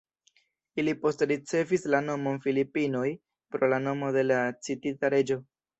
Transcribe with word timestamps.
Ili 0.83 0.95
poste 1.03 1.27
ricevis 1.33 1.85
la 1.97 2.01
nomon 2.07 2.41
Filipinoj 2.47 3.07
pro 3.55 3.73
la 3.77 3.81
nomo 3.89 4.15
de 4.19 4.27
la 4.33 4.45
citita 4.69 5.19
reĝo. 5.19 5.45